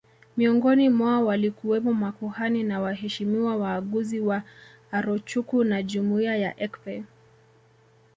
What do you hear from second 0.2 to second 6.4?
Miongoni mwao walikuwemo makuhani na waheshimiwa waaguzi wa Arochukwu na jumuiya